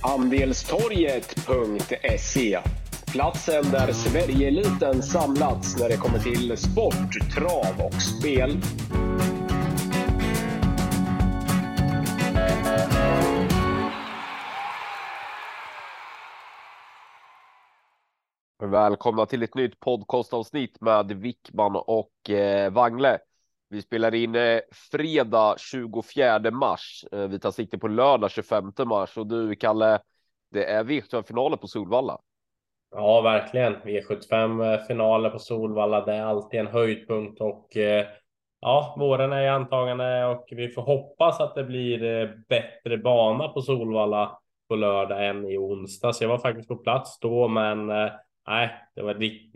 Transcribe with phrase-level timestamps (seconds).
[0.00, 2.58] Andelstorget.se
[3.12, 8.60] Platsen där Sverigeeliten samlats när det kommer till sport, trav och spel.
[18.62, 23.18] Välkomna till ett nytt podcastavsnitt med Wickman och eh, Wangle.
[23.68, 24.60] Vi spelar in eh,
[24.92, 27.04] fredag 24 mars.
[27.12, 29.98] Eh, vi tar sikte på lördag 25 mars och du Kalle,
[30.50, 32.18] det är V75-finalen på Solvalla.
[32.90, 33.76] Ja, verkligen.
[33.76, 36.04] V75 finaler på Solvalla.
[36.04, 38.06] Det är alltid en höjdpunkt och eh,
[38.60, 43.48] ja, våren är i antagande och vi får hoppas att det blir eh, bättre bana
[43.48, 44.38] på Solvalla
[44.68, 46.12] på lördag än i onsdag.
[46.12, 48.10] Så jag var faktiskt på plats då, men eh,
[48.48, 49.14] nej, det var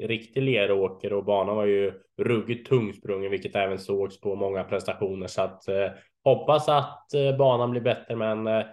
[0.09, 5.27] riktig leråker och banan var ju ruggigt tungsprungen, vilket även sågs på många prestationer.
[5.27, 5.89] Så att eh,
[6.25, 8.65] hoppas att eh, banan blir bättre, men eh,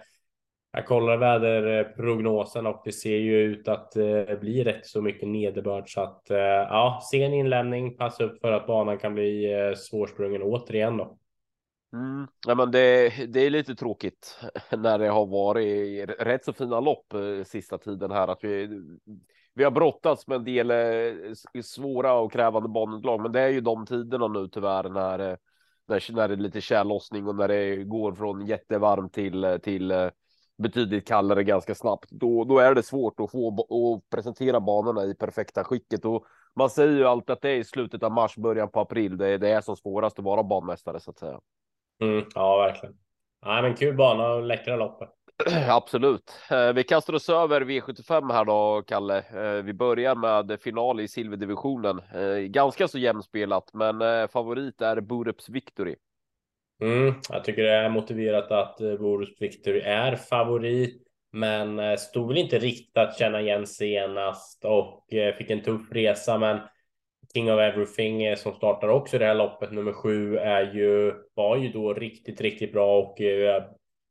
[0.72, 5.28] jag kollar väderprognosen och det ser ju ut att det eh, blir rätt så mycket
[5.28, 9.74] nederbörd så att eh, ja, sen inlämning, passa upp för att banan kan bli eh,
[9.74, 11.16] svårsprungen återigen då.
[11.92, 12.26] Mm.
[12.46, 14.40] Ja, men det, det är lite tråkigt
[14.78, 18.68] när det har varit rätt så fina lopp sista tiden här att vi
[19.54, 23.60] vi har brottats med en del eh, svåra och krävande banunderlag, men det är ju
[23.60, 25.36] de tiderna nu tyvärr när, eh,
[25.88, 30.10] när, när det är lite tjällossning och när det går från jättevarmt till eh, till
[30.58, 32.10] betydligt kallare ganska snabbt.
[32.10, 36.70] Då, då är det svårt att få och presentera banorna i perfekta skicket och man
[36.70, 39.16] säger ju alltid att det är i slutet av mars, början på april.
[39.16, 41.40] Det, det är som svårast att vara banmästare så att säga.
[42.02, 42.96] Mm, ja, verkligen.
[43.46, 45.02] Nej, men kul bana och läckra lopp.
[45.68, 46.32] Absolut.
[46.50, 49.18] Eh, vi kastar oss över V75 här då, Kalle.
[49.18, 52.00] Eh, vi börjar med final i silverdivisionen.
[52.14, 55.96] Eh, ganska så jämspelat, men favorit är Borups Victory.
[56.82, 62.58] Mm, jag tycker det är motiverat att Borups Victory är favorit, men stod väl inte
[62.58, 65.06] riktigt att känna igen senast och
[65.38, 66.38] fick en tuff resa.
[66.38, 66.58] Men
[67.34, 71.68] King of Everything som startar också det här loppet, nummer sju, är ju, var ju
[71.68, 73.20] då riktigt, riktigt bra och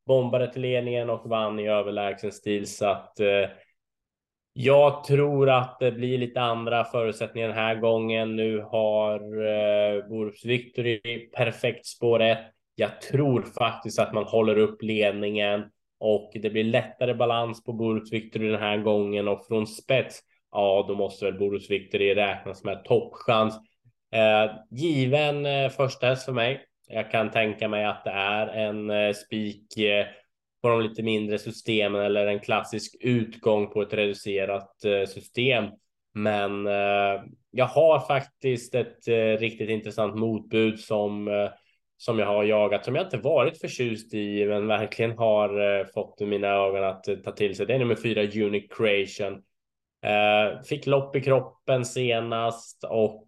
[0.09, 2.67] bombade till ledningen och vann i överlägsen stil.
[2.67, 3.49] Så att eh,
[4.53, 8.35] jag tror att det blir lite andra förutsättningar den här gången.
[8.35, 12.37] Nu har eh, Borups Victory perfekt spår 1.
[12.75, 15.63] Jag tror faktiskt att man håller upp ledningen
[15.99, 20.19] och det blir lättare balans på Borups Victory den här gången och från spets.
[20.51, 23.59] Ja, då måste väl Borups Victory räknas med toppchans.
[24.11, 26.68] Eh, given eh, första häst för mig.
[26.91, 30.05] Jag kan tänka mig att det är en eh, spik eh,
[30.61, 35.65] på de lite mindre systemen eller en klassisk utgång på ett reducerat eh, system.
[36.13, 36.65] Men
[37.51, 39.07] jag har faktiskt ett
[39.39, 41.29] riktigt intressant motbud som
[41.97, 46.47] som jag har jagat, som jag inte varit förtjust i, men verkligen har fått mina
[46.47, 47.65] ögon att ta till sig.
[47.65, 49.41] Det är nummer fyra, Unique Creation.
[50.69, 53.27] Fick lopp i kroppen senast och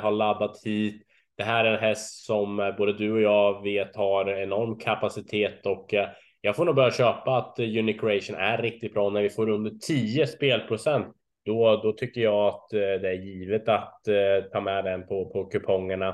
[0.00, 1.06] har laddat hit.
[1.40, 5.66] Det här är en häst som eh, både du och jag vet har enorm kapacitet
[5.66, 6.08] och eh,
[6.40, 9.70] jag får nog börja köpa att Unique Creation är riktigt bra när vi får under
[9.70, 11.06] 10 spelprocent.
[11.44, 14.00] Då, då tycker jag att eh, det är givet att
[14.52, 16.08] ta med den på, på kupongerna.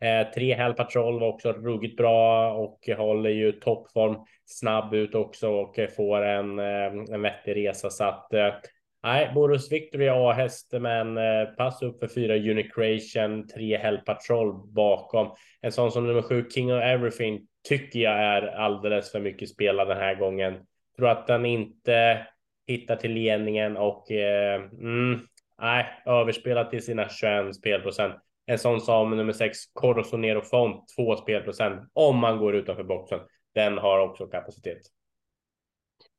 [0.00, 5.48] Eh, tre Hell Patrol var också ruggigt bra och håller ju toppform snabb ut också
[5.48, 8.54] och får en, en vettig resa så att eh,
[9.02, 15.36] Nej, Boros Victory A-häst, men eh, pass upp för fyra Unicreation, tre Hell Patrol bakom.
[15.60, 19.88] En sån som nummer sju, King of Everything, tycker jag är alldeles för mycket spelad
[19.88, 20.54] den här gången.
[20.96, 22.26] Tror att den inte
[22.66, 25.20] hittar till ledningen och eh, mm,
[25.58, 28.14] nej, överspelat till sina 21 spelprocent.
[28.46, 33.20] En sån som nummer sex, Corosonero Font, två spelprocent om man går utanför boxen.
[33.54, 34.97] Den har också kapacitet.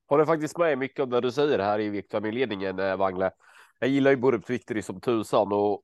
[0.09, 3.31] Håller faktiskt med mycket av det du säger här i viktfamiljledningen, eh, Wangle.
[3.79, 5.83] Jag gillar ju Burup Victory som tusan och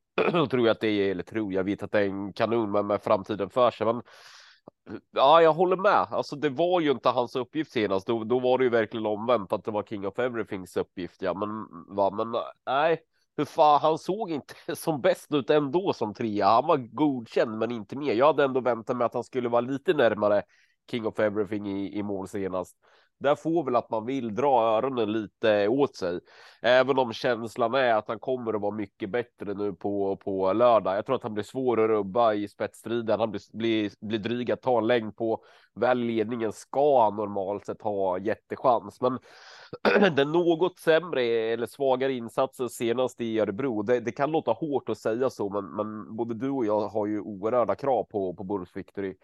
[0.49, 3.01] tror att det är, eller tror, jag vet att det är en kanon med, med
[3.03, 3.85] framtiden för sig.
[3.85, 6.07] Men eh, ja, jag håller med.
[6.11, 8.07] Alltså, det var ju inte hans uppgift senast.
[8.07, 11.21] Då, då var det ju verkligen omvänt att det var King of Everythings uppgift.
[11.21, 11.49] Ja, men
[11.95, 13.01] va, men eh, nej,
[13.37, 16.47] hur fan, han såg inte som bäst ut ändå som trea.
[16.47, 18.13] Han var godkänd, men inte mer.
[18.13, 20.43] Jag hade ändå väntat mig att han skulle vara lite närmare
[20.91, 22.77] King of Everything i, i mål senast.
[23.17, 26.19] Där får väl att man vill dra öronen lite åt sig,
[26.61, 30.97] även om känslan är att han kommer att vara mycket bättre nu på på lördag.
[30.97, 33.19] Jag tror att han blir svår att rubba i spetsstriden.
[33.19, 35.43] Han blir, blir, blir dryg att ta en längd på.
[35.75, 39.19] Väl ledningen ska han normalt sett ha jättechans, men
[40.15, 43.81] den något sämre eller svagare insatsen senast i Örebro.
[43.81, 47.05] Det, det, kan låta hårt att säga så, men, men både du och jag har
[47.05, 49.15] ju oerhörda krav på på Bulls Victory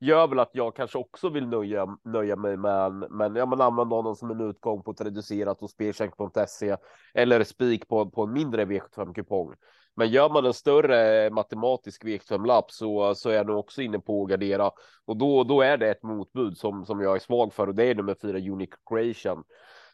[0.00, 3.60] gör väl att jag kanske också vill nöja, nöja mig med en, men ja, man
[3.60, 6.76] använder honom som en utgång på ett reducerat och spelchank.se
[7.14, 9.54] eller spik på, på en mindre V75 kupong.
[9.96, 14.22] Men gör man en större matematisk V75-lapp så, så är jag nog också inne på
[14.22, 14.70] att gardera
[15.04, 17.84] och då, då är det ett motbud som, som jag är svag för och det
[17.84, 19.44] är nummer fyra Unique Creation.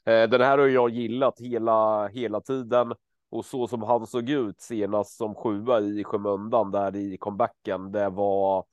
[0.04, 2.94] Eh, den här har jag gillat hela, hela tiden
[3.31, 7.93] och så som han såg ut senast som sjua i skymundan där i comebacken.
[7.93, 8.64] Det var,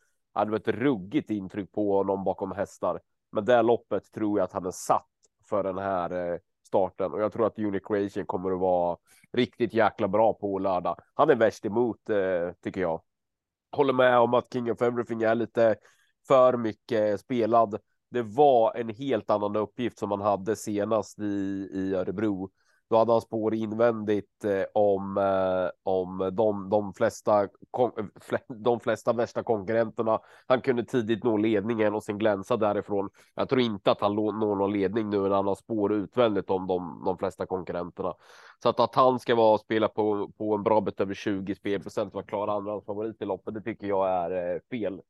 [0.45, 2.99] det var ett ruggigt intryck på honom bakom hästar.
[3.31, 5.07] Men det loppet tror jag att han är satt
[5.49, 8.97] för den här eh, starten och jag tror att Unicreation kommer att vara
[9.33, 10.95] riktigt jäkla bra på lördag.
[11.13, 13.01] Han är värst emot eh, tycker jag.
[13.71, 15.75] Håller med om att King of Everything är lite
[16.27, 17.79] för mycket spelad.
[18.11, 22.49] Det var en helt annan uppgift som man hade senast i, i Örebro
[22.89, 27.47] då hade han spår invändigt eh, om, eh, om de, de, flesta,
[28.47, 30.19] de flesta värsta konkurrenterna.
[30.47, 33.09] Han kunde tidigt nå ledningen och sen glänsa därifrån.
[33.35, 36.67] Jag tror inte att han når någon ledning nu när han har spår utvändigt om
[36.67, 38.13] de, de flesta konkurrenterna.
[38.63, 41.55] Så att, att han ska vara och spela på, på en bra bit över 20
[41.55, 45.01] spelprocent var klar klara andra favorit i loppet, det tycker jag är eh, fel.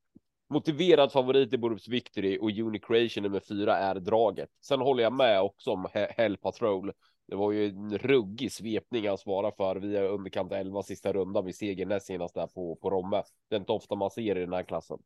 [0.50, 4.50] Motiverad favorit i Borups Victory och Unicreation nummer fyra är draget.
[4.66, 6.92] Sen håller jag med också om Hell Patrol
[7.30, 11.56] det var ju en ruggig svepning han svarar för via underkant 11 sista rundan vid
[11.56, 13.24] seger näst senast där på, på Romme.
[13.50, 15.00] Det är inte ofta man ser i den här klassen.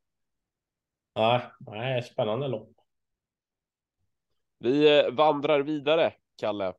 [1.15, 2.69] Nej, nej spännande lopp.
[4.59, 6.73] Vi eh, vandrar vidare, Kalle.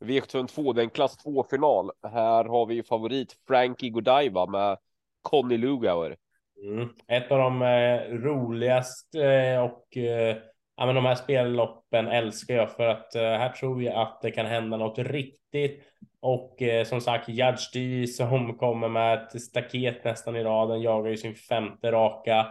[0.00, 1.90] V752, det är en klass 2 final.
[2.02, 4.78] Här har vi favorit Frankie Godiva med
[5.22, 6.16] Conny Lugauer.
[6.62, 6.88] Mm.
[7.06, 10.36] Ett av de eh, roligaste eh, och eh,
[10.76, 14.30] ja, men de här spelloppen älskar jag för att uh, här tror jag att det
[14.30, 15.82] kan hända något riktigt.
[16.20, 21.16] Och uh, som sagt, Judge som kommer med ett staket nästan i raden, jagar ju
[21.16, 22.46] sin femte raka.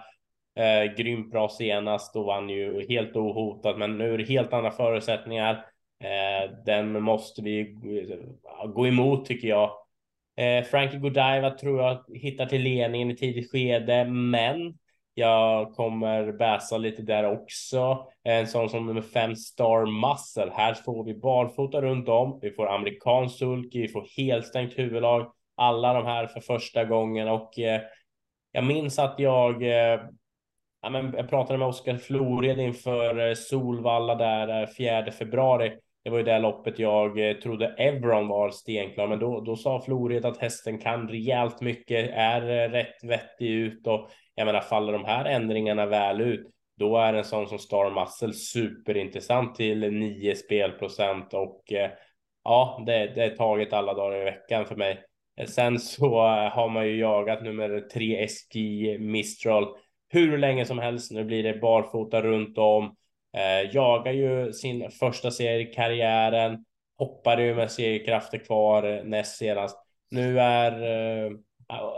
[0.59, 4.71] Uh, grymt bra senast, då vann ju helt ohotad, men nu är det helt andra
[4.71, 5.53] förutsättningar.
[6.03, 7.77] Uh, den måste vi
[8.73, 9.71] gå emot tycker jag.
[10.71, 14.77] Frankie Godiva tror jag hittar till ledningen i tidigt skede, men
[15.21, 18.07] jag kommer bäsa lite där också.
[18.23, 20.51] En sån som nummer fem Star Muscle.
[20.55, 22.39] Här får vi barfota runt om.
[22.41, 25.31] Vi får amerikansk sulky, vi får helstängt huvudlag.
[25.55, 27.81] Alla de här för första gången och eh,
[28.51, 29.99] jag minns att jag eh,
[30.81, 35.77] ja, men jag pratade med Oskar Flored inför eh, Solvalla där eh, 4 februari.
[36.03, 39.81] Det var ju det loppet jag eh, trodde Evron var stenklar, men då, då sa
[39.81, 44.93] Florid att hästen kan rejält mycket, är eh, rätt vettig ut och jag menar, faller
[44.93, 50.35] de här ändringarna väl ut, då är en sån som Star Muscle superintressant till 9
[50.35, 51.91] spelprocent och eh,
[52.43, 55.03] ja, det, det är taget alla dagar i veckan för mig.
[55.47, 56.19] Sen så
[56.53, 59.75] har man ju jagat nummer 3 SG Mistral
[60.09, 61.11] hur länge som helst.
[61.11, 62.95] Nu blir det barfota runt om.
[63.33, 66.65] Eh, jagar ju sin första serie i karriären.
[66.97, 69.77] Hoppar ju med seriekrafter kvar eh, näst senast.
[70.11, 71.31] Nu är eh,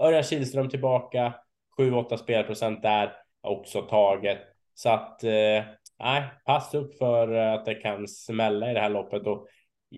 [0.01, 1.33] Örjan Kihlström tillbaka.
[1.77, 4.37] 7-8 spelprocent där också taget.
[4.73, 5.63] Så att eh,
[5.99, 9.47] nej, pass upp för att det kan smälla i det här loppet och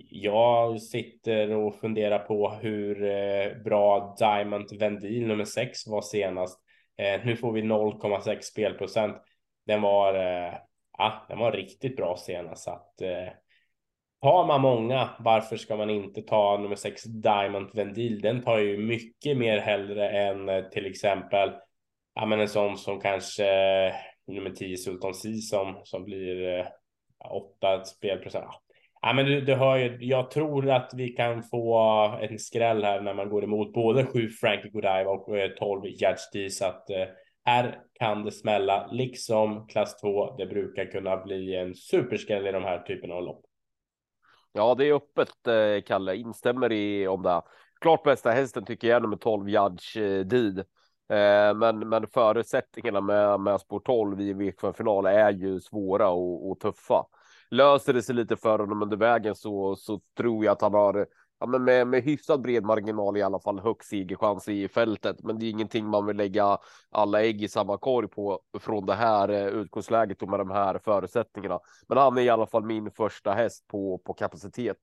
[0.10, 6.60] jag sitter och funderar på hur eh, bra Diamond Vendil nummer 6 var senast.
[6.98, 9.18] Eh, nu får vi 0,6 spelprocent.
[9.66, 10.54] Den var, eh,
[10.98, 13.34] ja, den var riktigt bra senast så att eh,
[14.22, 18.22] har man många, varför ska man inte ta nummer 6 Diamond Vendil?
[18.22, 21.52] Den tar ju mycket mer hellre än eh, till exempel
[22.16, 23.46] ja, men en sån som kanske
[23.88, 23.94] eh,
[24.28, 26.66] nummer 10 Sultan C som, som blir eh,
[27.32, 28.46] 8 spelprocent.
[29.02, 31.78] Ja, men du, du hör ju, jag tror att vi kan få
[32.22, 35.28] en skräll här när man går emot både 7 Frankie Godiva och
[35.58, 37.06] 12 Judge D så att eh,
[37.46, 40.36] här kan det smälla liksom klass 2.
[40.38, 43.46] Det brukar kunna bli en superskräll i de här typerna av lopp.
[44.52, 46.16] Ja, det är öppet, eh, Kalle.
[46.16, 47.42] Instämmer i om det.
[47.82, 50.28] Klart bästa hästen tycker jag nummer 12 Judge Did.
[50.28, 50.66] Deed.
[51.10, 56.60] Eh, men, men förutsättningarna med, med spår 12 i V75-final är ju svåra och, och,
[56.60, 57.06] tuffa.
[57.50, 61.08] Löser det sig lite för honom under vägen så, så tror jag att han har
[61.40, 65.24] ja, men med, med hyfsat bred marginal i alla fall högst segerchans i fältet.
[65.24, 66.58] Men det är ingenting man vill lägga
[66.92, 70.80] alla ägg i samma korg på från det här eh, utgångsläget och med de här
[70.84, 71.60] förutsättningarna.
[71.88, 74.78] Men han är i alla fall min första häst på, på kapacitet.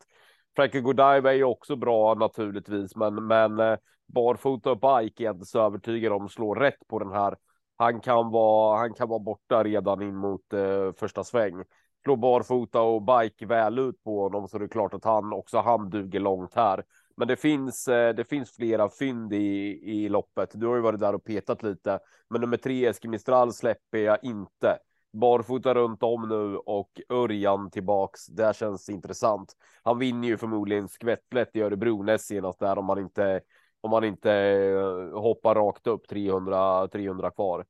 [0.57, 5.37] Frankie Godiva är ju också bra naturligtvis, men, men eh, barfota och bike är jag
[5.37, 7.37] inte så övertygad om slår rätt på den här.
[7.77, 11.65] Han kan vara, han kan vara borta redan in mot eh, första sväng.
[12.03, 15.59] Slår barfota och bike väl ut på honom så det är klart att han också
[15.59, 16.85] han duger långt här.
[17.17, 20.51] Men det finns, eh, det finns flera fynd i, i loppet.
[20.55, 21.99] Du har ju varit där och petat lite,
[22.31, 24.79] men nummer tre Eskimistral släpper jag inte.
[25.13, 28.27] Barfota runt om nu och Örjan tillbaks.
[28.27, 29.53] Det känns intressant.
[29.83, 33.41] Han vinner ju förmodligen skvättlätt i Örebro näst senast där om man inte
[33.81, 37.67] om man inte eh, hoppar rakt upp 300 300 kvar.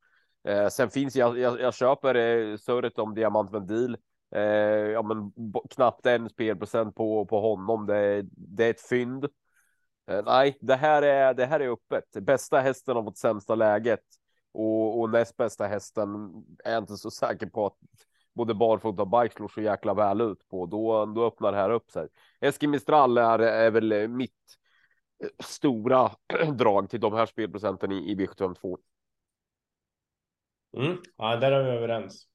[0.48, 3.96] Eh, sen finns jag, jag, jag köper eh, surret om diamant med deal.
[4.34, 4.42] Eh,
[4.90, 5.32] ja, men
[5.70, 7.86] knappt en spelprocent på, på honom.
[7.86, 9.24] Det, det är ett fynd.
[10.06, 12.24] Eh, nej, det här är det här är öppet.
[12.24, 14.04] Bästa hästen har fått sämsta läget
[14.52, 16.08] och, och näst bästa hästen
[16.64, 17.76] är jag inte så säker på att
[18.34, 20.66] både barfota och bike slår så jäkla väl ut på.
[20.66, 22.08] Då, då öppnar det här upp sig.
[22.40, 24.58] Eskimistral är, är väl eh, mitt
[25.24, 26.10] eh, stora
[26.58, 28.78] drag till de här spelprocenten i, i B752.
[30.76, 30.96] Mm.
[31.16, 32.31] Ja, där är vi överens.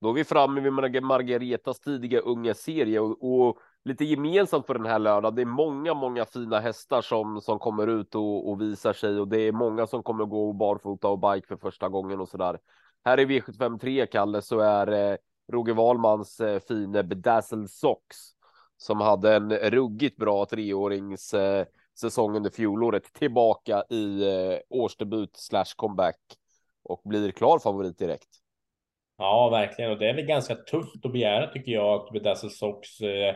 [0.00, 4.86] Då är vi framme vid Margaretas tidiga unga serie och, och, lite gemensamt för den
[4.86, 5.34] här lördagen.
[5.34, 9.28] Det är många, många fina hästar som som kommer ut och, och visar sig och
[9.28, 12.58] det är många som kommer gå barfota och bike för första gången och så där.
[13.04, 15.16] Här i V753 Kalle så är eh,
[15.52, 18.16] Roger Wahlmans eh, fine Bedazzled Socks
[18.76, 21.66] som hade en ruggigt bra treårings eh,
[22.00, 26.20] säsong under fjolåret tillbaka i eh, årsdebut slash comeback
[26.82, 28.45] och blir klar favorit direkt.
[29.18, 29.90] Ja, verkligen.
[29.90, 33.34] Och det är väl ganska tufft att begära tycker jag att Bedazzle Sox eh,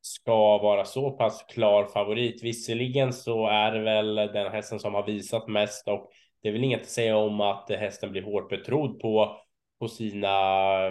[0.00, 2.42] ska vara så pass klar favorit.
[2.42, 6.10] Visserligen så är det väl den hästen som har visat mest och
[6.42, 9.40] det är väl inget att säga om att hästen blir hårt betrodd på
[9.80, 10.28] på sina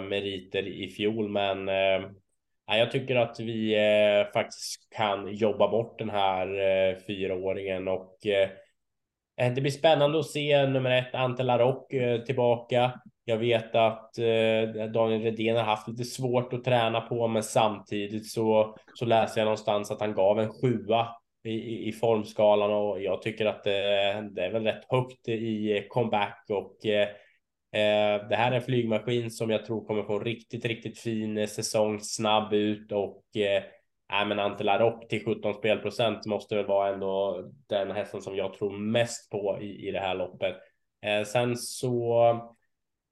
[0.00, 2.10] meriter i fjol, men eh,
[2.66, 8.50] jag tycker att vi eh, faktiskt kan jobba bort den här eh, fyraåringen och eh,
[9.54, 13.00] det blir spännande att se nummer ett Ante Larock eh, tillbaka.
[13.24, 18.30] Jag vet att eh, Daniel Redén har haft lite svårt att träna på, men samtidigt
[18.30, 21.08] så, så läser jag någonstans att han gav en sjua
[21.44, 25.86] i, i, i formskalan och jag tycker att det, det, är väl rätt högt i
[25.88, 27.08] comeback och eh,
[27.72, 31.38] eh, det här är en flygmaskin som jag tror kommer få en riktigt, riktigt fin
[31.38, 33.62] eh, säsong, snabb ut och eh,
[34.12, 38.78] Nej, men Antelarok till 17 spelprocent måste väl vara ändå den hästen som jag tror
[38.78, 40.56] mest på i, i det här loppet.
[41.02, 42.34] Eh, sen så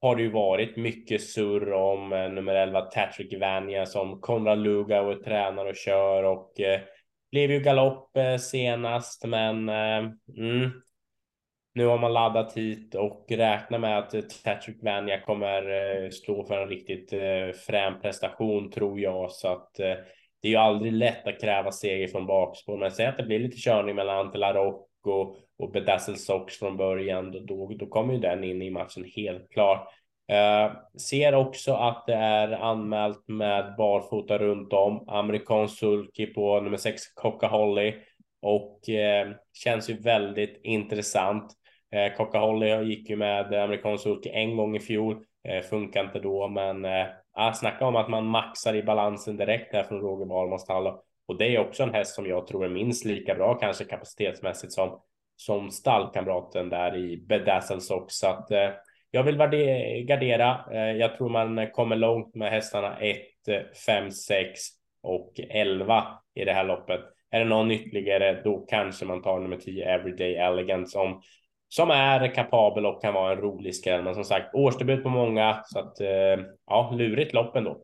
[0.01, 5.15] har det ju varit mycket surr om eh, nummer 11 Patrick Vania som Konrad Lugauer
[5.15, 6.81] tränar och kör och eh,
[7.31, 10.71] blev ju galopp eh, senast, men eh, mm,
[11.75, 16.45] nu har man laddat hit och räknar med att eh, Patrick Vania kommer eh, stå
[16.45, 19.31] för en riktigt eh, frän prestation tror jag.
[19.31, 19.95] Så att eh,
[20.43, 23.39] det är ju aldrig lätt att kräva seger från bakspår, men säg att det blir
[23.39, 24.89] lite körning mellan Ante och,
[25.59, 29.51] och Bedazzle Sox från början, då, då, då kommer ju den in i matchen helt
[29.51, 29.89] klart.
[30.33, 35.09] Eh, ser också att det är anmält med barfota runt om.
[35.09, 37.95] Amerikansk sulky på nummer 6 Coca-Holly
[38.43, 41.53] och eh, känns ju väldigt intressant.
[41.95, 45.25] Eh, Coca-Holly gick ju med amerikansk sulky en gång i fjol.
[45.49, 49.83] eh, funkar inte då, men eh, snacka om att man maxar i balansen direkt här
[49.83, 50.67] från Roger Wahlmans.
[51.29, 54.73] Och det är också en häst som jag tror är minst lika bra kanske kapacitetsmässigt
[54.73, 55.01] som,
[55.39, 58.27] som stallkamraten där i Bedazzled också.
[58.27, 58.71] Så att eh,
[59.11, 59.37] jag vill
[60.07, 60.65] gardera.
[60.73, 63.17] Eh, jag tror man kommer långt med hästarna 1,
[63.87, 64.61] 5, 6
[65.03, 66.05] och 11
[66.35, 67.01] i det här loppet.
[67.31, 71.23] Är det någon ytterligare, då kanske man tar nummer 10 Everyday Elegance som
[71.69, 74.03] som är kapabel och kan vara en rolig skräll.
[74.03, 77.83] Men som sagt, årsdebut på många så att eh, ja, lurigt lopp ändå.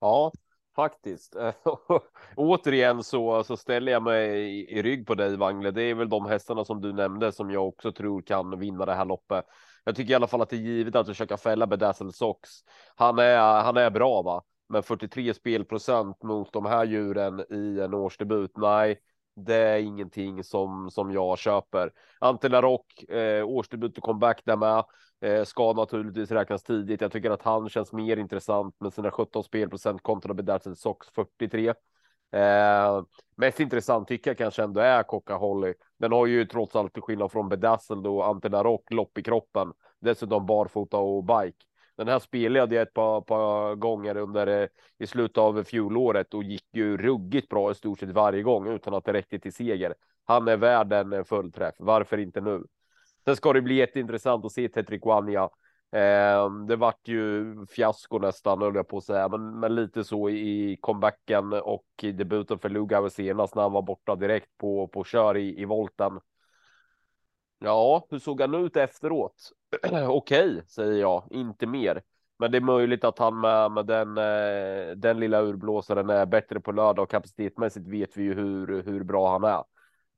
[0.00, 0.32] Ja,
[0.80, 1.36] faktiskt.
[2.36, 5.70] Återigen så, så ställer jag mig i, i, rygg på dig Wangle.
[5.70, 8.94] Det är väl de hästarna som du nämnde som jag också tror kan vinna det
[8.94, 9.44] här loppet.
[9.84, 12.48] Jag tycker i alla fall att det är givet att försöka fälla Bedazzle Sox.
[12.96, 14.42] Han är, han är bra va?
[14.68, 18.50] Men 43 spelprocent mot de här djuren i en årsdebut.
[18.56, 18.98] Nej,
[19.44, 21.92] det är ingenting som som jag köper.
[22.18, 24.84] Ante Rock, eh, årsdebut och comeback där med
[25.20, 27.00] eh, ska naturligtvis räknas tidigt.
[27.00, 31.74] Jag tycker att han känns mer intressant med sina 17 spelprocent kontra Bedazzled Sox 43.
[32.32, 33.02] Eh,
[33.36, 35.74] mest intressant tycker jag kanske ändå är Coca Holly.
[35.98, 39.72] Den har ju trots allt till skillnad från Bedazzled och Ante Rock lopp i kroppen.
[40.00, 41.69] Dessutom barfota och bike.
[42.00, 46.42] Den här spelade jag ett par, par gånger under eh, i slutet av fjolåret och
[46.42, 49.94] gick ju ruggigt bra i stort sett varje gång utan att det räckte till seger.
[50.24, 51.74] Han är värd en eh, fullträff.
[51.78, 52.64] Varför inte nu?
[53.24, 55.42] Sen ska det bli jätteintressant att se Tetrik Wanja.
[55.92, 60.30] Eh, det vart ju fiasko nästan höll jag på att säga, men, men lite så
[60.30, 65.04] i comebacken och i debuten för Lugauer senast när han var borta direkt på på
[65.04, 66.20] kör i, i volten.
[67.64, 69.52] Ja, hur såg han ut efteråt?
[69.86, 72.02] Okej, okay, säger jag, inte mer.
[72.38, 76.60] Men det är möjligt att han med, med den, eh, den lilla urblåsaren är bättre
[76.60, 79.64] på lördag och kapacitetmässigt vet vi ju hur, hur bra han är.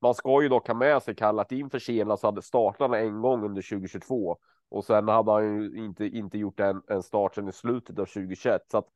[0.03, 3.45] Man ska ju dock ha med sig kallat inför senast så hade startarna en gång
[3.45, 4.37] under 2022
[4.71, 8.07] och sen hade han ju inte, inte gjort en, en start sedan i slutet av
[8.07, 8.89] 2021 så att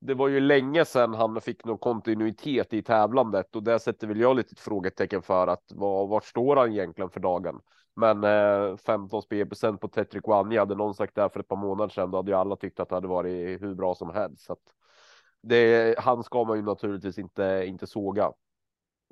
[0.00, 4.20] det var ju länge sedan han fick någon kontinuitet i tävlandet och där sätter väl
[4.20, 7.60] jag lite ett frågetecken för att vad, vart står han egentligen för dagen?
[7.96, 11.88] Men eh, 15 spelprocent på Tetrick Wanja hade någon sagt där för ett par månader
[11.88, 12.10] sedan.
[12.10, 14.44] Då hade ju alla tyckt att det hade varit hur bra som helst.
[14.44, 14.74] Så att
[15.42, 18.32] det, han ska man ju naturligtvis inte, inte såga.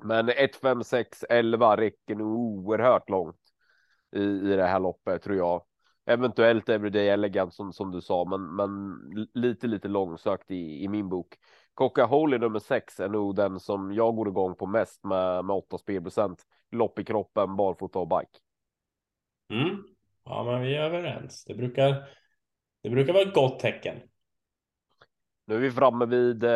[0.03, 3.39] Men 1, 5, 6, 11 räcker nog oerhört långt
[4.15, 5.63] i, i det här loppet tror jag.
[6.07, 8.99] Eventuellt Everyday Elegant som, som du sa, men, men
[9.33, 11.35] lite, lite långsökt i, i min bok.
[11.73, 15.55] Coca Holy nummer 6 är nog den som jag går igång på mest med, med
[15.55, 16.43] 8 spelprocent.
[16.71, 18.39] Lopp i kroppen, barfota och bike.
[19.53, 19.83] Mm.
[20.25, 21.45] Ja, men vi är överens.
[21.45, 22.09] Det brukar,
[22.83, 23.95] det brukar vara ett gott tecken.
[25.45, 26.49] Nu är vi framme vid eh,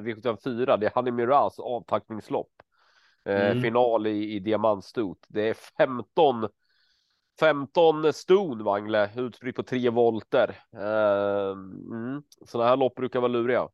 [0.00, 0.76] V74.
[0.76, 2.52] Det är Honey Miraz avtackningslopp.
[3.24, 3.62] Eh, mm.
[3.62, 5.26] Final i, i diamantstot.
[5.28, 6.48] Det är 15
[7.40, 10.48] 15 ston Wangle utspritt på tre volter.
[10.74, 12.22] Eh, mm.
[12.46, 13.68] Sådana här lopp brukar vara luriga.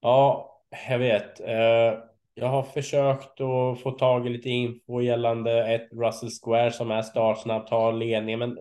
[0.00, 0.52] Ja,
[0.88, 1.40] jag vet.
[1.40, 1.98] Eh,
[2.34, 7.02] jag har försökt att få tag i lite info gällande ett Russell Square som är
[7.02, 8.58] startsnabbt, har ledningen, men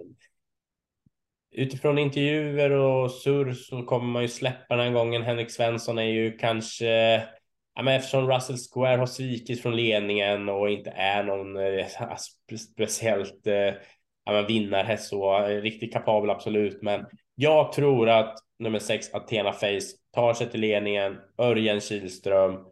[1.51, 5.21] utifrån intervjuer och surr så kommer man ju släppa den här gången.
[5.21, 7.15] Henrik Svensson är ju kanske,
[7.75, 11.87] ja, men eftersom Russell Square har svikit från ledningen och inte är någon eh,
[12.57, 13.73] speciellt eh,
[14.25, 19.97] ja, vinnarhäst så eh, riktigt kapabel absolut, men jag tror att nummer sex Athena Face
[20.13, 21.17] tar sig till ledningen.
[21.37, 22.65] Örjan Kihlström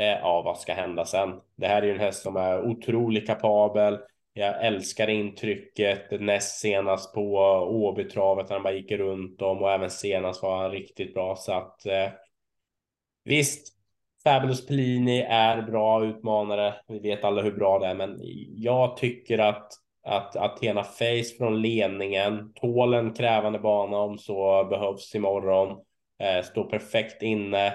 [0.00, 1.40] Eh, ja, vad ska hända sen?
[1.56, 3.98] Det här är ju en häst som är otroligt kapabel.
[4.32, 7.36] Jag älskar intrycket näst senast på
[7.70, 11.52] Åbytravet när han bara gick runt om och även senast var han riktigt bra så
[11.52, 12.08] att eh,
[13.24, 13.76] visst.
[14.24, 16.74] Fabulous Pellini är bra utmanare.
[16.88, 18.16] Vi vet alla hur bra det är, men
[18.56, 19.72] jag tycker att
[20.10, 25.84] att Athena Face från ledningen tål en krävande bana om så behövs imorgon.
[26.18, 27.74] Eh, står perfekt inne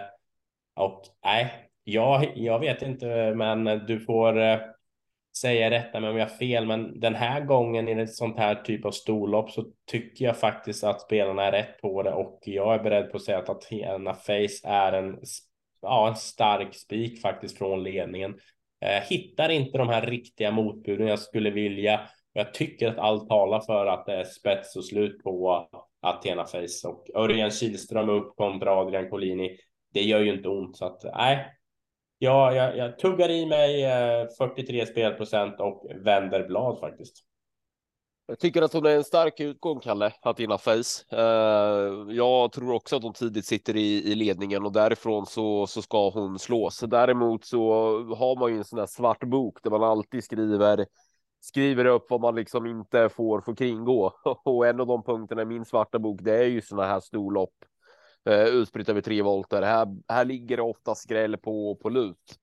[0.76, 4.58] och nej, Ja, jag vet inte, men du får eh,
[5.38, 8.56] säga rätta mig om jag har fel, men den här gången i ett sånt här
[8.56, 12.76] typ av storlopp så tycker jag faktiskt att spelarna är rätt på det och jag
[12.76, 15.20] är beredd på att säga att Athena Face är en,
[15.82, 18.40] ja, en stark spik faktiskt från ledningen.
[18.82, 22.02] Eh, hittar inte de här riktiga motbuden jag skulle vilja.
[22.38, 25.68] Jag tycker att allt talar för att det är spets och slut på
[26.02, 29.58] Athena Face och Örjan Kihlström upp kontra Adrian Collini.
[29.94, 31.56] Det gör ju inte ont så att nej,
[32.18, 37.16] Ja, jag, jag tuggar i mig eh, 43 spelprocent och vänder blad faktiskt.
[38.28, 41.04] Jag tycker att hon är en stark utgång, Kalle, Athena Face.
[41.14, 45.82] Uh, jag tror också att hon tidigt sitter i, i ledningen och därifrån så, så
[45.82, 46.80] ska hon slås.
[46.80, 47.70] Däremot så
[48.16, 50.86] har man ju en sån här svart bok där man alltid skriver
[51.46, 54.14] skriver upp vad man liksom inte får få kringgå.
[54.44, 57.54] Och en av de punkterna i min svarta bok, det är ju såna här storlopp
[58.30, 59.62] eh, utspritt över tre volter.
[59.62, 62.40] Här, här ligger det ofta skräll på, på lut.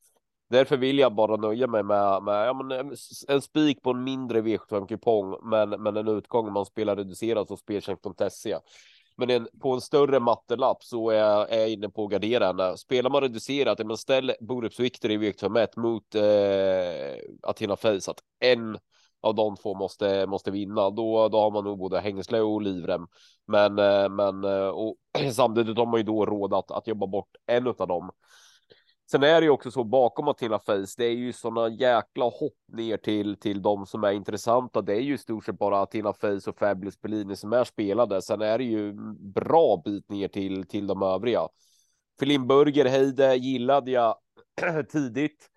[0.50, 2.96] Därför vill jag bara nöja mig med, med ja, men
[3.28, 7.58] en spik på en mindre V75 kupong, men, men en utgång man spelar reducerat och
[7.58, 8.58] speltjänst.se.
[9.16, 12.76] Men en, på en större mattelapp så är, är jag inne på garderande.
[12.76, 18.78] Spelar man reducerat, men ställ Borups Victor i V75 mot eh, Athena Face att en
[19.20, 20.90] av de två måste måste vinna.
[20.90, 23.06] Då, då har man nog både hängsle och livrem.
[23.46, 24.96] Men, eh, men eh, och
[25.32, 28.10] samtidigt har man ju då råd att, att jobba bort en av dem.
[29.12, 32.58] Sen är det ju också så bakom Matilda Face, det är ju sådana jäkla hopp
[32.72, 34.82] ner till till de som är intressanta.
[34.82, 38.22] Det är ju i stort sett bara Matilda Face och Fabulous Bellini som är spelade.
[38.22, 38.92] Sen är det ju
[39.34, 41.40] bra bit ner till till de övriga.
[42.20, 44.16] Filin Burger Heide gillade jag
[44.92, 45.48] tidigt.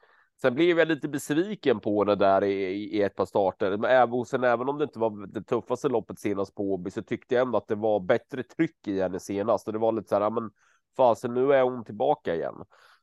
[0.42, 3.78] Sen blev jag lite besviken på henne där i, i ett par starter.
[3.78, 7.02] Men även, sen, även om det inte var det tuffaste loppet senast på Åby så
[7.02, 9.68] tyckte jag ändå att det var bättre tryck i henne senast.
[9.68, 10.50] Och det var lite så här, men
[10.98, 12.56] fasen nu är hon tillbaka igen.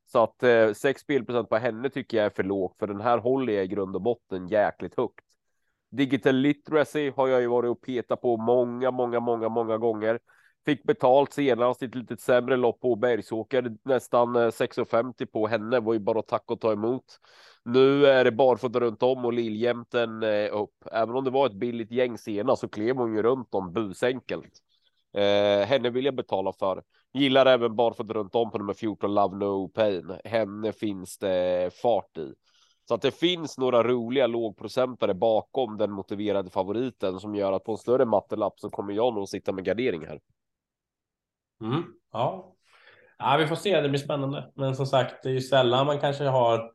[0.06, 3.18] Så att eh, 6 spelprocent på henne tycker jag är för lågt, för den här
[3.18, 5.24] håller jag i grund och botten jäkligt högt.
[5.90, 10.18] Digital literacy har jag ju varit och petat på många, många, många, många gånger.
[10.64, 15.80] Fick betalt senast i ett lite sämre lopp på Bergsåker, nästan eh, 6,50 på henne
[15.80, 17.04] var ju bara tack och ta emot.
[17.64, 20.74] Nu är det barfota runt om och Liljämten eh, upp.
[20.92, 24.52] Även om det var ett billigt gäng senast så klev hon ju runt om busenkelt.
[25.14, 26.82] Eh, henne vill jag betala för.
[27.12, 30.16] Gillar även barfota runt om på nummer 14 Love No Pain.
[30.24, 32.34] Henne finns det fart i.
[32.88, 37.72] Så att det finns några roliga lågprocentare bakom den motiverade favoriten som gör att på
[37.72, 40.20] en större mattelapp så kommer jag nog sitta med gardering här.
[41.60, 42.54] Mm, ja.
[43.18, 43.80] ja, vi får se.
[43.80, 44.52] Det blir spännande.
[44.54, 46.72] Men som sagt, det är ju sällan man kanske har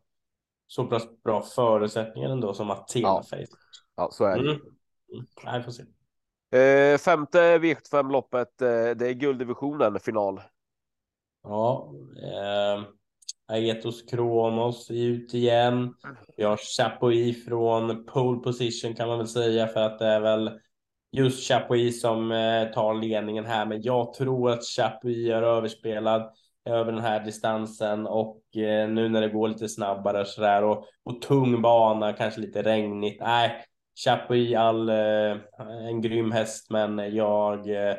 [0.68, 3.24] så pass bra förutsättningar ändå som Athena ja.
[3.24, 3.58] Face.
[3.96, 4.52] Ja, så är det.
[4.52, 4.62] Mm.
[5.14, 5.26] Mm.
[5.44, 5.84] Ja, vi får se.
[6.52, 10.42] Eh, femte V75-loppet, eh, det är gulddivisionen final.
[11.44, 12.84] Ja, eh,
[13.48, 15.94] Aetos Kronos ut igen.
[16.38, 20.60] Vi har Chapuis från pole position kan man väl säga för att det är väl
[21.12, 23.66] just Chapuis som eh, tar ledningen här.
[23.66, 26.32] Men jag tror att Chapuis är överspelad
[26.66, 30.86] över den här distansen och eh, nu när det går lite snabbare så där och,
[31.04, 33.22] och tung bana, kanske lite regnigt.
[33.22, 33.66] Nej,
[34.04, 35.38] Chapuis all eh,
[35.90, 37.96] en grym häst, men jag eh,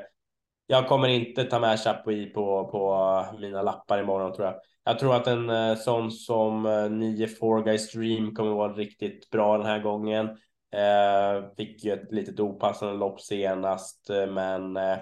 [0.70, 4.54] jag kommer inte ta med Chapuis på, på mina lappar imorgon tror jag.
[4.84, 9.30] Jag tror att en eh, sån som eh, 9 Four Guys Dream kommer vara riktigt
[9.30, 10.26] bra den här gången.
[10.72, 14.98] Eh, fick ju ett litet opassande lopp senast, eh, men eh,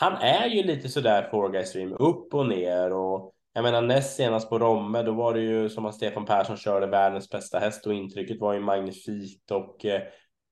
[0.00, 4.16] han är ju lite sådär Four Guys Dream, upp och ner och jag menar näst
[4.16, 7.86] senast på Romme, då var det ju som att Stefan Persson körde världens bästa häst
[7.86, 10.02] och intrycket var ju magnifikt och eh,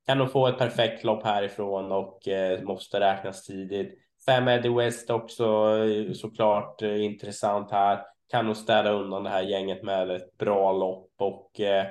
[0.07, 3.99] kan nog få ett perfekt lopp härifrån och eh, måste räknas tidigt.
[4.27, 8.03] Fem Eddie West också eh, såklart eh, intressant här.
[8.31, 11.87] Kan nog städa undan det här gänget med ett bra lopp och eh,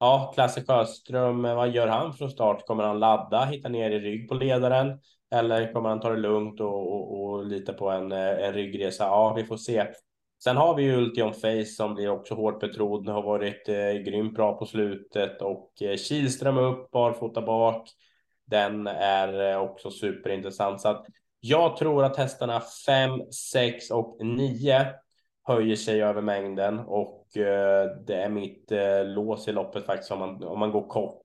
[0.00, 2.66] ja, Klasse Sjöström, eh, vad gör han från start?
[2.66, 5.00] Kommer han ladda, hitta ner i rygg på ledaren?
[5.30, 9.04] Eller kommer han ta det lugnt och, och, och lita på en, eh, en ryggresa?
[9.04, 9.86] Ja, vi får se.
[10.44, 14.34] Sen har vi ju Ultion Face som blir också hårt betrodd, har varit eh, grymt
[14.34, 17.88] bra på slutet och eh, Kihlström upp, barfota bak.
[18.46, 20.80] Den är eh, också superintressant.
[20.80, 21.06] Så att
[21.40, 23.10] jag tror att hästarna 5,
[23.52, 24.86] 6 och 9
[25.42, 30.18] höjer sig över mängden och eh, det är mitt eh, lås i loppet faktiskt om
[30.18, 31.22] man, om man går kort.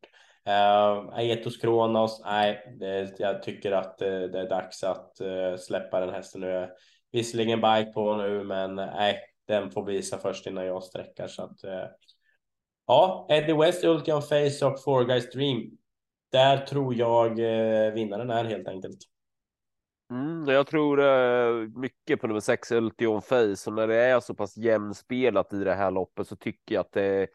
[0.48, 6.00] Uh, Aetos Kronos, nej, det, jag tycker att det, det är dags att uh, släppa
[6.00, 6.70] den hästen nu.
[7.12, 11.64] Visserligen bike på nu, men nej, den får visa först innan jag sträckar så att.
[11.64, 11.88] Eh,
[12.88, 15.78] ja, Eddie West, Ultian Face och Four Guys Dream.
[16.32, 18.98] Där tror jag eh, vinnaren är helt enkelt.
[20.12, 24.36] Mm, jag tror eh, mycket på nummer sex Ultion Face och när det är så
[24.36, 27.28] pass jämnspelat i det här loppet så tycker jag att det,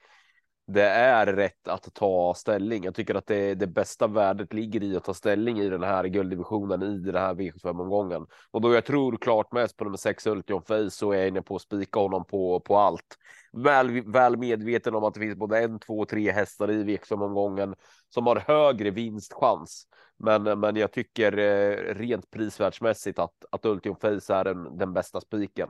[0.66, 2.85] det är rätt att ta ställning.
[2.85, 6.05] Jag tycker att det, det bästa värdet ligger i att ta ställning i den här
[6.05, 10.26] gulddivisionen i den här V75 omgången och då jag tror klart mest på nummer sex
[10.26, 13.16] Ultion Face så är jag inne på att spika honom på på allt.
[13.52, 17.74] Väl, väl medveten om att det finns både en, två, tre hästar i V75 omgången
[18.09, 19.87] som har högre vinstchans.
[20.18, 25.20] Men, men jag tycker eh, rent prisvärdsmässigt att, att Ultion Face är den, den bästa
[25.20, 25.68] spiken.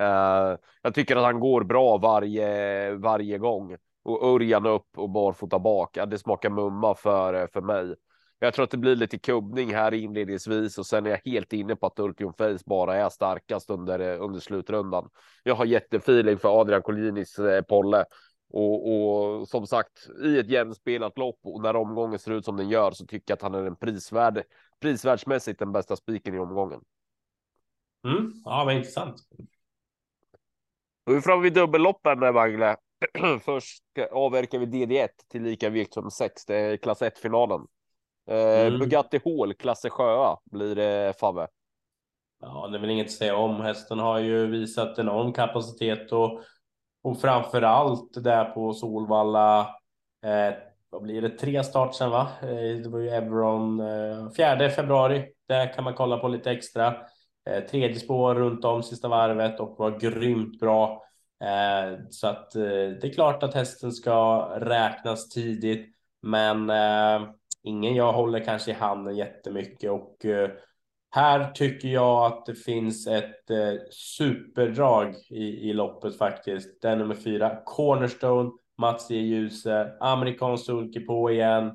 [0.00, 3.76] Uh, jag tycker att han går bra varje, varje gång
[4.08, 5.96] och Örjan upp och barfota bak.
[5.96, 7.94] Ja, det smakar mumma för, för mig.
[8.38, 11.76] Jag tror att det blir lite kubbning här inledningsvis och sen är jag helt inne
[11.76, 15.10] på att Ultion Face bara är starkast under, under slutrundan.
[15.42, 18.04] Jag har jättefeeling för Adrian Collinis eh, Polle
[18.50, 22.68] och, och, som sagt, i ett jämspelat lopp och när omgången ser ut som den
[22.68, 24.42] gör så tycker jag att han är den prisvärd,
[24.80, 26.80] prisvärdsmässigt den bästa spiken i omgången.
[28.04, 29.16] Mm, ja, vad intressant.
[31.06, 32.76] Då är vi framme vid dubbelloppen, Wangle.
[33.44, 36.44] Först avverkar vi DD1 till lika vikt som 6.
[36.44, 37.60] Det är klass 1-finalen.
[38.30, 38.78] Eh, mm.
[38.78, 41.48] Bugatti Hall, klasse Sjöa blir det Fave.
[42.40, 43.60] Ja, det är väl inget att säga om.
[43.60, 46.42] Hästen har ju visat enorm kapacitet och
[47.02, 49.60] och framför allt där på Solvalla.
[50.24, 50.54] Eh,
[50.90, 51.30] vad blir det?
[51.30, 52.28] Tre start sen va?
[52.42, 55.24] Eh, det var ju Everon eh, 4 februari.
[55.48, 56.96] Där kan man kolla på lite extra.
[57.50, 61.04] Eh, tredje spår runt om sista varvet och var grymt bra.
[61.44, 62.62] Eh, så att eh,
[63.00, 67.28] det är klart att hästen ska räknas tidigt, men eh,
[67.62, 70.50] ingen jag håller kanske i handen jättemycket och eh,
[71.10, 76.82] här tycker jag att det finns ett eh, superdrag i, i loppet faktiskt.
[76.82, 79.16] Den nummer fyra, Cornerstone, Mats J.
[79.16, 81.66] Djuse, amerikansk sulky på igen.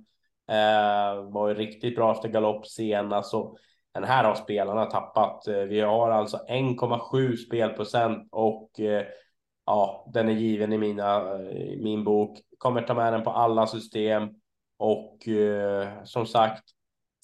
[0.49, 3.29] Eh, var ju riktigt bra efter galopp senast.
[3.29, 3.57] Så
[3.93, 5.47] den här har spelarna tappat.
[5.47, 9.05] Eh, vi har alltså 1,7 spelprocent och eh,
[9.65, 12.39] ja, den är given i mina, i min bok.
[12.57, 14.29] Kommer ta med den på alla system
[14.77, 16.63] och eh, som sagt,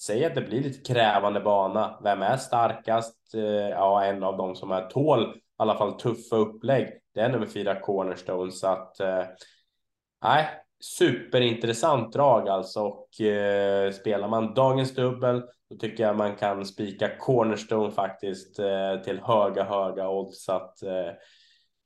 [0.02, 2.00] säg att det blir lite krävande bana.
[2.04, 3.34] Vem är starkast?
[3.34, 6.88] Eh, ja, en av dem som är tål i alla fall tuffa upplägg.
[7.14, 9.24] Det är nummer fyra Cornerstone så att eh,
[10.24, 10.48] nej,
[10.80, 17.16] superintressant drag alltså och eh, spelar man dagens dubbel då tycker jag man kan spika
[17.18, 21.10] Cornerstone faktiskt eh, till höga, höga odds så att eh,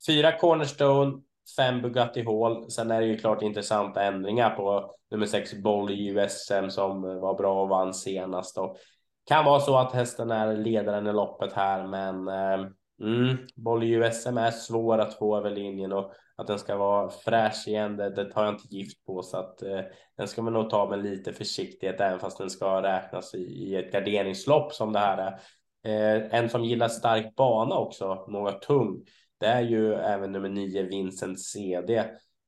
[0.07, 1.21] fyra Cornerstone
[1.57, 2.71] fem Bugatti Hall.
[2.71, 7.37] Sen är det ju klart intressanta ändringar på nummer sex Boll i USM som var
[7.37, 8.57] bra och vann senast.
[8.57, 8.77] Och
[9.25, 12.67] kan vara så att hästen är ledaren i loppet här, men eh,
[13.01, 17.67] mm, Bolly USM är svår att få över linjen och att den ska vara fräsch
[17.67, 19.81] igen, det, det tar jag inte gift på så att eh,
[20.17, 23.75] den ska man nog ta med lite försiktighet även fast den ska räknas i, i
[23.75, 25.39] ett garderingslopp som det här är.
[25.85, 29.05] Eh, en som gillar stark bana också, något tung,
[29.37, 31.97] det är ju även nummer nio Vincent CD.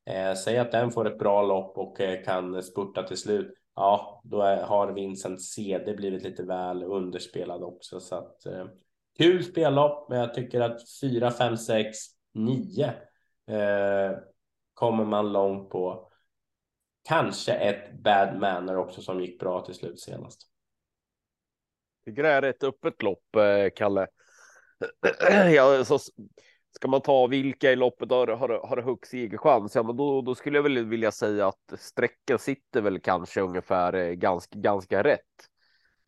[0.06, 3.54] Eh, säg att den får ett bra lopp och eh, kan spurta till slut.
[3.76, 8.66] Ja, då är, har Vincent CD blivit lite väl underspelad också så att eh,
[9.18, 11.98] kul spellopp, men jag tycker att 4, 5, 6,
[12.34, 12.86] 9
[13.48, 14.18] eh,
[14.74, 16.12] kommer man långt på.
[17.08, 20.42] Kanske ett bad manner också som gick bra till slut senast.
[22.06, 24.08] Tycker det är ett öppet lopp, eh, Kalle.
[25.56, 26.00] ja, så
[26.78, 30.36] ska man ta vilka i loppet har, har, har högst segerchans, ja, men då, då
[30.36, 35.20] skulle jag väl vilja säga att sträckan sitter väl kanske ungefär eh, ganska, ganska rätt.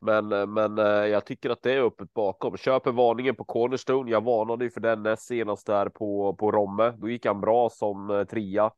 [0.02, 2.58] Men, eh, men eh, jag tycker att det är öppet bakom.
[2.58, 4.12] Köper varningen på Cornerstone.
[4.12, 6.94] Jag varnade ju för den senast där på, på Romme.
[6.98, 8.72] Då gick han bra som trea.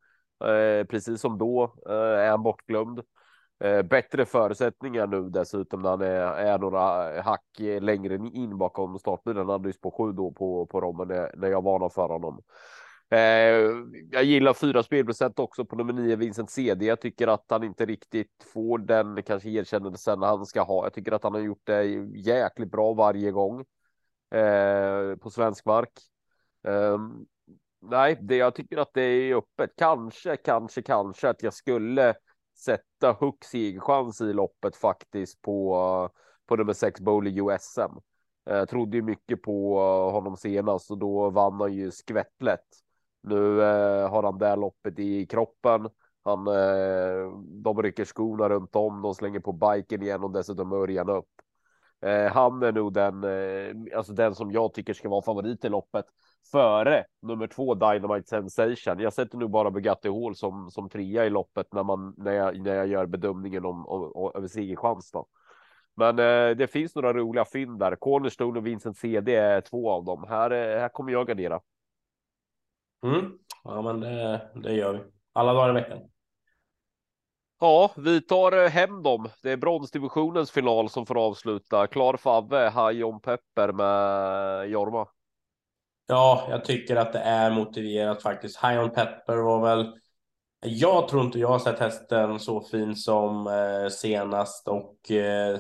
[0.43, 3.01] Eh, precis som då eh, är han bortglömd.
[3.61, 7.45] Eh, bättre förutsättningar nu dessutom när han är, är några hack
[7.81, 9.37] längre in bakom startbilen.
[9.37, 12.41] Han hade ju på sju då på, på rommen när, när jag varnade för honom.
[13.09, 13.19] Eh,
[14.11, 16.85] jag gillar fyra spelprocent också på nummer nio Vincent CD.
[16.85, 20.85] Jag tycker att han inte riktigt får den kanske erkännelsen han ska ha.
[20.85, 21.83] Jag tycker att han har gjort det
[22.15, 23.59] jäkligt bra varje gång
[24.35, 25.91] eh, på svensk mark.
[26.67, 26.97] Eh,
[27.81, 29.71] nej, det, jag tycker att det är öppet.
[29.77, 32.15] Kanske, kanske, kanske att jag skulle
[32.61, 36.09] sätta Hooks segerchans i loppet faktiskt på
[36.51, 37.91] på nummer sex Bowley USM.
[38.43, 42.67] Jag eh, trodde ju mycket på eh, honom senast och då vann han ju skvättlätt.
[43.23, 45.89] Nu eh, har han det loppet i kroppen.
[46.23, 47.31] Han, eh,
[47.63, 51.29] de rycker skorna runt om, de slänger på biken igen och dessutom Örjan upp.
[52.01, 55.69] Eh, han är nog den, eh, alltså den som jag tycker ska vara favorit i
[55.69, 56.05] loppet
[56.51, 58.99] före nummer två Dynamite Sensation.
[58.99, 62.59] Jag sätter nu bara Bugatti Hall som som trea i loppet när man när jag
[62.59, 65.27] när jag gör bedömningen om, om, om över segerchans då.
[65.95, 67.95] Men eh, det finns några roliga fynd där.
[67.95, 70.25] Cornerstone och Vincent CD är två av dem.
[70.29, 71.61] Här, eh, här kommer jag gardera.
[73.03, 73.31] Mm.
[73.63, 74.99] Ja, men det, det gör vi
[75.33, 75.99] alla dagar i veckan.
[77.59, 79.29] Ja, vi tar eh, hem dem.
[79.43, 81.87] Det är bronsdivisionens final som får avsluta.
[81.87, 85.07] Klar Favve, Hajon Pepper med Jorma.
[86.07, 88.63] Ja, jag tycker att det är motiverat faktiskt.
[88.63, 89.93] High on Pepper var väl.
[90.65, 95.59] Jag tror inte jag har sett hästen så fin som eh, senast och eh,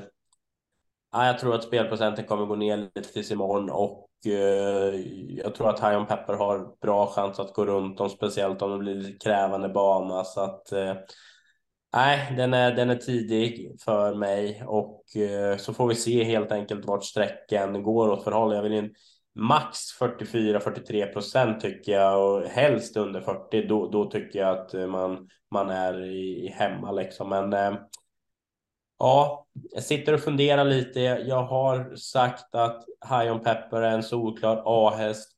[1.11, 4.99] jag tror att spelprocenten kommer gå ner lite tills imorgon och Eh,
[5.37, 8.71] jag tror att high on Pepper har bra chans att gå runt dem, speciellt om
[8.71, 10.23] det blir lite krävande bana.
[10.23, 10.93] Så att eh,
[11.93, 16.51] nej, den är, den är tidig för mig och eh, så får vi se helt
[16.51, 18.55] enkelt vart sträckan går åt för håll.
[18.55, 18.93] Jag vill in
[19.35, 23.67] max 44-43 procent tycker jag och helst under 40.
[23.67, 27.29] Då, då tycker jag att man, man är i, hemma liksom.
[27.29, 27.73] Men eh,
[29.01, 30.99] Ja, jag sitter och funderar lite.
[30.99, 35.29] Jag har sagt att High on Pepper är en solklar A-häst.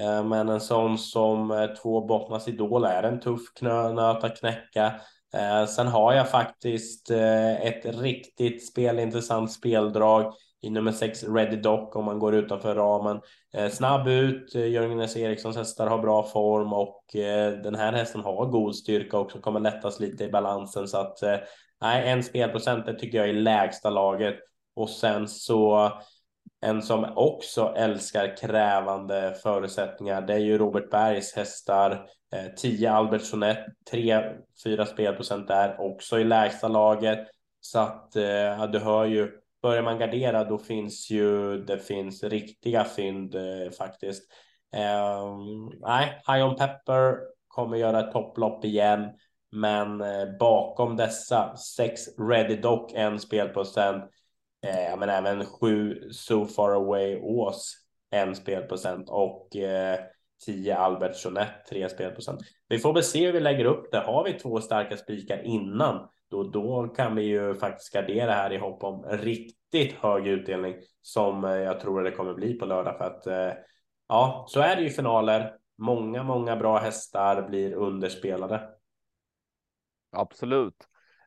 [0.00, 5.00] Eh, men en sån som eh, två Bottnas Idol är en tuff knönöt att knäcka.
[5.34, 11.96] Eh, sen har jag faktiskt eh, ett riktigt spelintressant speldrag i nummer sex Ready Dock
[11.96, 13.20] om man går utanför ramen.
[13.54, 15.16] Eh, snabb ut, eh, Jörgen S.
[15.16, 19.60] Erikssons hästar har bra form och eh, den här hästen har god styrka också, kommer
[19.60, 21.18] lättas lite i balansen så att
[21.82, 24.34] Nej, en spelprocent det tycker jag är lägsta laget.
[24.74, 25.92] Och sen så
[26.60, 30.20] en som också älskar krävande förutsättningar.
[30.20, 32.06] Det är ju Robert Bergs hästar.
[32.56, 37.28] 10 eh, Albert Sonett, 3-4 spelprocent där också i lägsta laget.
[37.60, 42.22] Så att eh, ja, du hör ju, börjar man gardera då finns ju, det finns
[42.22, 44.32] riktiga fynd eh, faktiskt.
[44.74, 45.36] Eh,
[45.80, 47.16] nej, High on Pepper
[47.48, 49.08] kommer göra ett topplopp igen.
[49.52, 54.04] Men eh, bakom dessa sex Ready Dock, en spelprocent.
[54.66, 57.74] Eh, men även sju So Far Away Ås,
[58.10, 60.00] en spelprocent och eh,
[60.46, 62.40] 10 Albert Jeanette tre spelprocent.
[62.68, 63.98] Vi får väl se hur vi lägger upp det.
[63.98, 68.58] Har vi två starka spikar innan, då, då kan vi ju faktiskt gardera här i
[68.58, 73.04] hopp om riktigt hög utdelning som eh, jag tror det kommer bli på lördag för
[73.04, 73.58] att eh,
[74.08, 75.54] ja, så är det ju finaler.
[75.78, 78.68] Många, många bra hästar blir underspelade.
[80.12, 80.74] Absolut.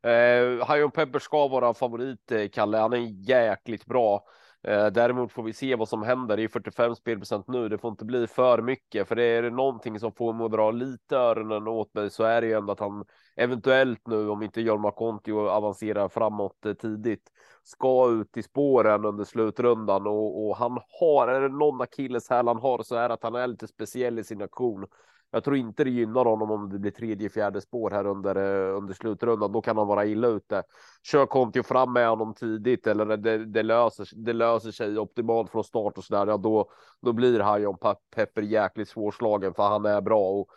[0.03, 2.77] Eh, Hajon Pepper ska vara favorit, eh, Kalle.
[2.77, 4.25] Han är jäkligt bra.
[4.67, 6.37] Eh, däremot får vi se vad som händer.
[6.37, 7.69] Det är 45 spelprocent nu.
[7.69, 10.71] Det får inte bli för mycket, för det är någonting som får mig att dra
[10.71, 14.61] lite öronen åt mig så är det ju ändå att han eventuellt nu, om inte
[14.61, 17.31] Jorma Kontio avancerar framåt eh, tidigt,
[17.63, 22.57] ska ut i spåren under slutrundan och, och han har, är det någon akilleshäl han
[22.57, 24.85] har så är det att han är lite speciell i sin aktion.
[25.33, 28.77] Jag tror inte det gynnar honom om det blir tredje, fjärde spår här under, eh,
[28.77, 29.51] under slutrundan.
[29.51, 30.63] Då kan han vara illa ute.
[31.03, 35.63] Kör Conti fram med honom tidigt eller det, det, löser, det löser sig optimalt från
[35.63, 36.27] start och så där.
[36.27, 36.69] Ja, då,
[37.01, 37.77] då blir Hajon
[38.15, 40.47] Pepper jäkligt svårslagen för han är bra och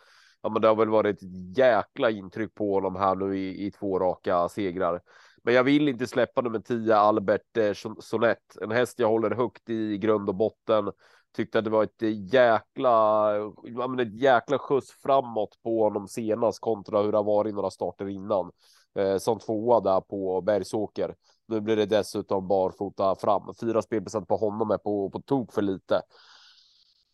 [0.41, 3.71] ja, men det har väl varit ett jäkla intryck på honom här nu i, i
[3.71, 5.01] två raka segrar.
[5.43, 9.69] Men jag vill inte släppa nummer 10 Albert eh, Sonett, en häst jag håller högt
[9.69, 10.91] i grund och botten
[11.35, 13.31] tyckte att det var ett jäkla,
[13.63, 18.09] menar, ett jäkla skjuts framåt på honom senast kontra hur det har varit några starter
[18.09, 18.51] innan.
[18.97, 21.15] Eh, som tvåa där på Bergsåker.
[21.47, 23.53] Nu blir det dessutom barfota fram.
[23.61, 26.01] Fyra spelprocent på honom är på, på tok för lite.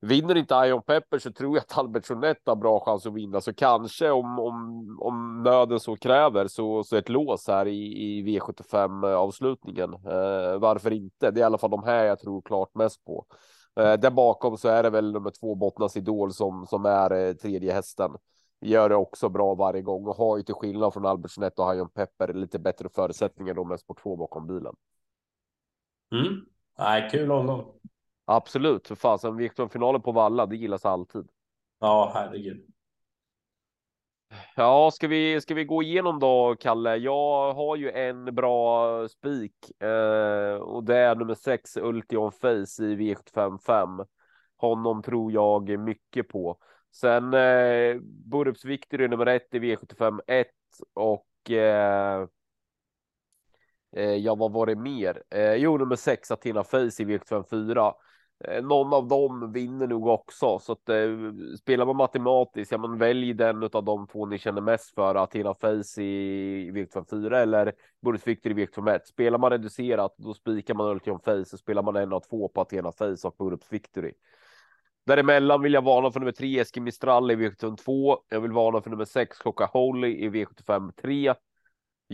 [0.01, 3.41] Vinner inte Ion Pepper så tror jag att Albert Jeanette har bra chans att vinna,
[3.41, 8.23] så kanske om, om, om nöden så kräver så, så ett lås här i, i
[8.23, 9.93] V75 avslutningen.
[9.93, 11.31] Eh, varför inte?
[11.31, 13.25] Det är i alla fall de här jag tror klart mest på.
[13.75, 17.33] Eh, där bakom så är det väl nummer två Bottnas Idol som, som är eh,
[17.33, 18.11] tredje hästen.
[18.61, 21.67] Gör det också bra varje gång och har ju till skillnad från Albert Jeanette och
[21.67, 24.75] Hajon Pepper lite bättre förutsättningar då med sport 2 bakom bilen.
[26.11, 26.45] Mm.
[26.77, 27.65] Nej, kul honom.
[28.25, 31.27] Absolut, för fasen Victor-finalen på Valla, det gillas alltid.
[31.79, 32.72] Ja, herregud.
[34.55, 36.95] Ja, ska vi, ska vi gå igenom då, Kalle?
[36.95, 42.95] Jag har ju en bra spik eh, och det är nummer sex Ultion Face i
[42.95, 44.05] V755.
[44.57, 46.57] Honom tror jag mycket på.
[46.91, 50.47] Sen eh, Victor Victory nummer ett i V75 1
[50.93, 52.27] och eh,
[53.95, 55.23] eh, ja, vad var det mer?
[55.29, 57.93] Eh, jo, nummer sex Athena Face i V75 4.
[58.47, 61.07] Eh, någon av dem vinner nog också så att eh,
[61.59, 65.15] spelar man matematiskt, ja, man välj den av de två ni känner mest för.
[65.15, 69.07] Athena Face i, V75 4 eller Boris Victor i V75 1.
[69.07, 72.61] Spelar man reducerat, då spikar man Ultion Face och spelar man en av två på
[72.61, 74.13] Athena Face och Boris Victory.
[75.05, 78.17] Däremellan vill jag varna för nummer tre Eskimistral i V75 2.
[78.29, 81.33] Jag vill varna för nummer sex Klocka Holy i V75 3.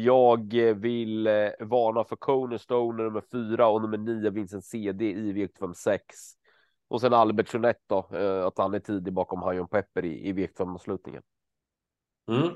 [0.03, 5.73] Jag vill eh, varna för Cornerstone nummer fyra och nummer nio Vincent CD i V75
[5.73, 6.03] 6.
[6.87, 10.33] Och sen Albert Jeanette då, eh, att han är tidig bakom Hajon Pepper i, i
[10.33, 11.21] V75 slutningen.
[12.31, 12.49] Mm.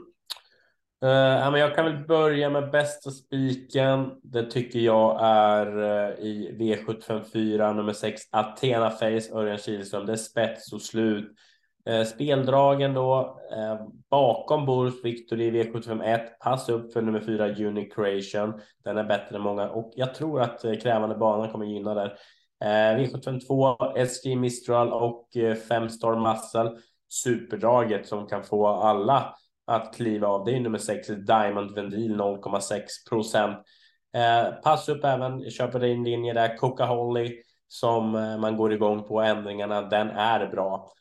[1.03, 4.19] Uh, men jag kan väl börja med bästa spiken.
[4.23, 10.05] Det tycker jag är uh, i V754 nummer 6 Athena Face Örjan Kihlström.
[10.05, 11.31] Det är spets och slut.
[11.85, 16.03] Eh, speldragen då eh, bakom Boris Victor i V751.
[16.03, 17.55] E pass upp för nummer fyra
[17.95, 18.61] Creation.
[18.83, 22.17] Den är bättre än många och jag tror att eh, krävande banan kommer gynna där.
[22.65, 26.81] E V752 SG Mistral och eh, fem Star Muscle.
[27.09, 29.35] Superdraget som kan få alla
[29.67, 30.45] att kliva av.
[30.45, 33.57] Det är nummer sex Diamond Vendil 0,6 procent.
[34.15, 39.21] Eh, pass upp även, köper din linje där, Coca Holly som man går igång på
[39.21, 39.81] ändringarna.
[39.81, 40.93] Den är bra.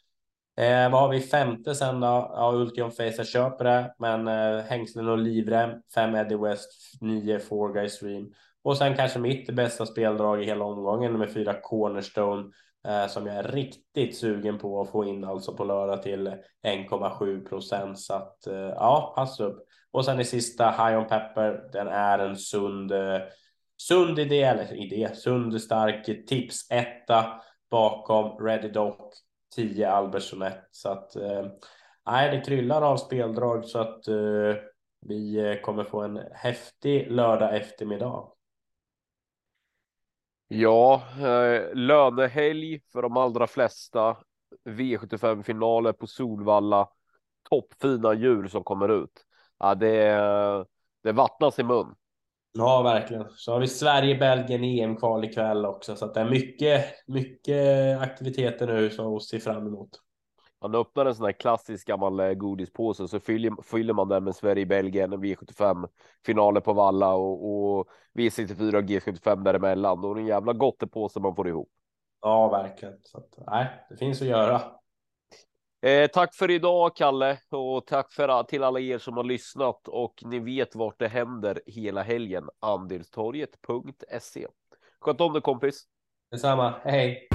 [0.56, 2.06] Eh, vad har vi femte sen då?
[2.06, 7.38] Ja, Ultion Face, jag köper det, men eh, hängslen och livrem, fem Eddie West, nio
[7.38, 8.32] Four Guys Stream
[8.64, 12.50] och sen kanske mitt bästa speldrag i hela omgången med fyra Cornerstone
[12.88, 16.28] eh, som jag är riktigt sugen på att få in alltså på lördag till
[16.66, 19.66] 1,7 procent så att eh, ja, pass upp.
[19.90, 21.70] Och sen i sista High on Pepper.
[21.72, 23.18] Den är en sund, eh,
[23.76, 28.96] sund idé eller idé, sund stark tips etta bakom Ready Doc
[29.54, 31.46] 10 Albertsson Så att eh,
[32.06, 34.54] nej, det kryllar av speldrag så att eh,
[35.00, 38.28] vi eh, kommer få en häftig lördag eftermiddag.
[40.48, 44.16] Ja, eh, lönehelg för de allra flesta.
[44.64, 46.88] V75 finaler på Solvalla.
[47.50, 49.26] Toppfina djur som kommer ut.
[49.58, 50.64] Ja, det, eh,
[51.02, 51.94] det vattnas i mun.
[52.52, 53.24] Ja, verkligen.
[53.36, 58.90] Så har vi Sverige-Belgien EM-kval ikväll också, så att det är mycket, mycket aktiviteter nu
[58.90, 59.90] som vi ser fram emot.
[60.62, 64.34] Man öppnar en sån här klassisk gammal eh, godispåse så fyller, fyller man den med
[64.34, 65.88] Sverige-Belgien, V75
[66.26, 70.00] finaler på Valla och, och V64 och G75 däremellan.
[70.00, 71.68] Då är det en jävla gottepåse man får ihop.
[72.20, 72.94] Ja, verkligen.
[73.02, 74.62] Så att, nej, det finns att göra.
[75.82, 80.14] Eh, tack för idag, Kalle, och tack för till alla er som har lyssnat och
[80.24, 82.48] ni vet vart det händer hela helgen.
[82.60, 84.46] Andelstorget.se.
[85.00, 85.84] Sköt om dig kompis.
[86.30, 86.74] Detsamma.
[86.84, 87.28] Hej.